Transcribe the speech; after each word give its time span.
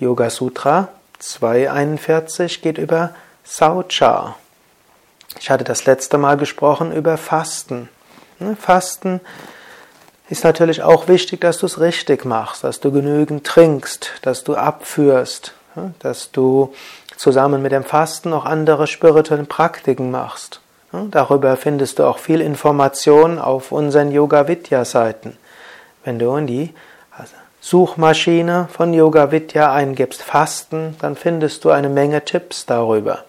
Yoga 0.00 0.28
Sutra 0.28 0.88
241 1.20 2.62
geht 2.62 2.78
über 2.78 3.14
Saucha. 3.44 4.36
Ich 5.38 5.50
hatte 5.50 5.64
das 5.64 5.86
letzte 5.86 6.18
Mal 6.18 6.36
gesprochen 6.36 6.92
über 6.92 7.16
Fasten. 7.16 7.88
Ne, 8.38 8.56
Fasten 8.56 9.20
ist 10.28 10.44
natürlich 10.44 10.82
auch 10.82 11.06
wichtig, 11.08 11.40
dass 11.40 11.58
du 11.58 11.66
es 11.66 11.80
richtig 11.80 12.24
machst, 12.24 12.64
dass 12.64 12.80
du 12.80 12.90
genügend 12.90 13.46
trinkst, 13.46 14.10
dass 14.22 14.42
du 14.42 14.54
abführst, 14.54 15.54
ne, 15.76 15.94
dass 16.00 16.32
du 16.32 16.74
zusammen 17.16 17.62
mit 17.62 17.72
dem 17.72 17.84
Fasten 17.84 18.30
noch 18.30 18.44
andere 18.44 18.86
spirituelle 18.86 19.44
Praktiken 19.44 20.10
machst. 20.10 20.60
Ne, 20.92 21.06
darüber 21.10 21.56
findest 21.56 21.98
du 21.98 22.04
auch 22.04 22.18
viel 22.18 22.40
Information 22.40 23.38
auf 23.38 23.70
unseren 23.70 24.10
Yoga 24.10 24.48
Vidya 24.48 24.84
Seiten. 24.84 25.36
Wenn 26.04 26.18
du 26.18 26.34
in 26.36 26.46
die 26.46 26.74
Suchmaschine 27.66 28.68
von 28.70 28.92
Yoga 28.92 29.30
Vidya 29.30 29.72
eingibst 29.72 30.22
Fasten, 30.22 30.98
dann 31.00 31.16
findest 31.16 31.64
du 31.64 31.70
eine 31.70 31.88
Menge 31.88 32.22
Tipps 32.22 32.66
darüber. 32.66 33.24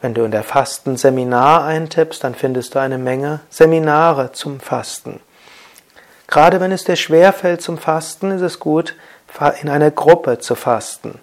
Wenn 0.00 0.12
du 0.12 0.24
in 0.24 0.32
der 0.32 0.42
Fasten 0.42 0.96
Seminar 0.96 1.62
eintippst, 1.62 2.24
dann 2.24 2.34
findest 2.34 2.74
du 2.74 2.80
eine 2.80 2.98
Menge 2.98 3.38
Seminare 3.50 4.32
zum 4.32 4.58
Fasten. 4.58 5.20
Gerade 6.26 6.58
wenn 6.58 6.72
es 6.72 6.82
dir 6.82 6.96
schwerfällt 6.96 7.62
zum 7.62 7.78
Fasten, 7.78 8.32
ist 8.32 8.40
es 8.40 8.58
gut, 8.58 8.96
in 9.62 9.68
einer 9.68 9.92
Gruppe 9.92 10.40
zu 10.40 10.56
fasten. 10.56 11.20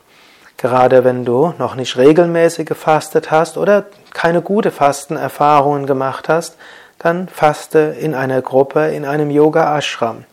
Gerade 0.55 1.03
wenn 1.03 1.25
du 1.25 1.53
noch 1.57 1.75
nicht 1.75 1.97
regelmäßig 1.97 2.65
gefastet 2.65 3.29
hast 3.29 3.57
oder 3.57 3.87
keine 4.13 4.41
gute 4.41 4.71
Fastenerfahrungen 4.71 5.85
gemacht 5.85 6.29
hast, 6.29 6.55
dann 6.97 7.27
faste 7.27 7.93
in 7.99 8.15
einer 8.15 8.41
Gruppe, 8.41 8.87
in 8.87 9.03
einem 9.03 9.31
Yoga 9.31 9.77
Ashram. 9.77 10.23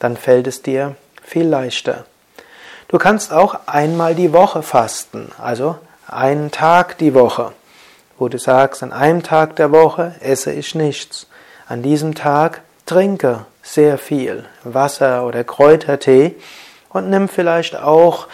Dann 0.00 0.18
fällt 0.18 0.46
es 0.46 0.60
dir 0.60 0.96
viel 1.30 1.46
leichter. 1.46 2.04
Du 2.88 2.98
kannst 2.98 3.32
auch 3.32 3.54
einmal 3.66 4.16
die 4.16 4.32
Woche 4.32 4.62
fasten, 4.62 5.30
also 5.38 5.78
einen 6.08 6.50
Tag 6.50 6.98
die 6.98 7.14
Woche, 7.14 7.52
wo 8.18 8.28
du 8.28 8.36
sagst, 8.36 8.82
an 8.82 8.92
einem 8.92 9.22
Tag 9.22 9.54
der 9.54 9.70
Woche 9.70 10.16
esse 10.20 10.50
ich 10.50 10.74
nichts. 10.74 11.28
An 11.68 11.82
diesem 11.82 12.16
Tag 12.16 12.62
trinke 12.84 13.46
sehr 13.62 13.96
viel 13.96 14.44
Wasser 14.64 15.24
oder 15.24 15.44
Kräutertee 15.44 16.34
und 16.88 17.10
nimm 17.10 17.28
vielleicht 17.28 17.76
auch 17.76 18.26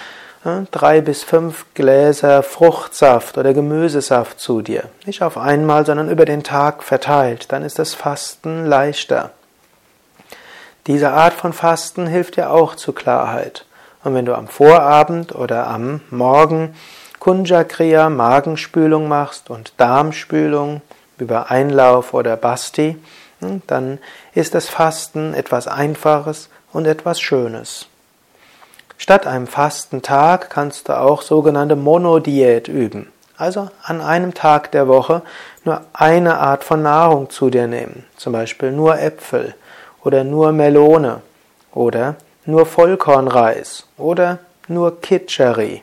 äh, 0.46 0.62
drei 0.70 1.02
bis 1.02 1.22
fünf 1.22 1.66
Gläser 1.74 2.42
Fruchtsaft 2.42 3.36
oder 3.36 3.52
Gemüsesaft 3.52 4.40
zu 4.40 4.62
dir. 4.62 4.84
Nicht 5.04 5.20
auf 5.22 5.36
einmal, 5.36 5.84
sondern 5.84 6.08
über 6.08 6.24
den 6.24 6.42
Tag 6.42 6.82
verteilt. 6.82 7.52
Dann 7.52 7.62
ist 7.62 7.78
das 7.78 7.92
Fasten 7.92 8.64
leichter. 8.64 9.32
Diese 10.86 11.10
Art 11.10 11.34
von 11.34 11.52
Fasten 11.52 12.06
hilft 12.06 12.36
dir 12.36 12.50
auch 12.50 12.76
zu 12.76 12.92
Klarheit. 12.92 13.64
Und 14.04 14.14
wenn 14.14 14.24
du 14.24 14.36
am 14.36 14.46
Vorabend 14.46 15.34
oder 15.34 15.66
am 15.66 16.00
Morgen 16.10 16.76
Kunjakriya, 17.18 18.08
Magenspülung 18.08 19.08
machst 19.08 19.50
und 19.50 19.72
Darmspülung 19.78 20.82
über 21.18 21.50
Einlauf 21.50 22.14
oder 22.14 22.36
Basti, 22.36 22.96
hm, 23.40 23.62
dann 23.66 23.98
ist 24.32 24.54
das 24.54 24.68
Fasten 24.68 25.34
etwas 25.34 25.66
Einfaches 25.66 26.50
und 26.72 26.86
etwas 26.86 27.20
Schönes. 27.20 27.86
Statt 28.96 29.26
einem 29.26 29.48
Fastentag 29.48 30.50
kannst 30.50 30.88
du 30.88 30.98
auch 30.98 31.22
sogenannte 31.22 31.74
Monodiät 31.74 32.68
üben. 32.68 33.10
Also 33.36 33.68
an 33.82 34.00
einem 34.00 34.34
Tag 34.34 34.70
der 34.70 34.86
Woche 34.86 35.22
nur 35.64 35.82
eine 35.92 36.38
Art 36.38 36.62
von 36.62 36.82
Nahrung 36.82 37.28
zu 37.28 37.50
dir 37.50 37.66
nehmen, 37.66 38.04
zum 38.16 38.32
Beispiel 38.32 38.70
nur 38.70 38.98
Äpfel 38.98 39.54
oder 40.06 40.22
nur 40.22 40.52
Melone 40.52 41.20
oder 41.72 42.14
nur 42.44 42.64
Vollkornreis 42.64 43.86
oder 43.98 44.38
nur 44.68 45.00
Kitscheri. 45.00 45.82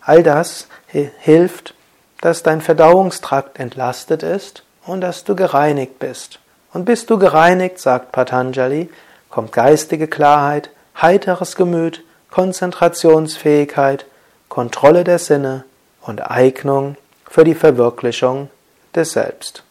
All 0.00 0.22
das 0.22 0.68
hilft, 0.86 1.74
dass 2.20 2.44
dein 2.44 2.60
Verdauungstrakt 2.60 3.58
entlastet 3.58 4.22
ist 4.22 4.62
und 4.86 5.00
dass 5.00 5.24
du 5.24 5.34
gereinigt 5.34 5.98
bist. 5.98 6.38
Und 6.72 6.84
bist 6.84 7.10
du 7.10 7.18
gereinigt, 7.18 7.80
sagt 7.80 8.12
Patanjali, 8.12 8.88
kommt 9.30 9.50
geistige 9.50 10.06
Klarheit, 10.06 10.70
heiteres 11.02 11.56
Gemüt, 11.56 12.04
Konzentrationsfähigkeit, 12.30 14.06
Kontrolle 14.48 15.02
der 15.02 15.18
Sinne 15.18 15.64
und 16.02 16.30
Eignung 16.30 16.96
für 17.28 17.42
die 17.42 17.56
Verwirklichung 17.56 18.48
des 18.94 19.10
Selbst. 19.10 19.64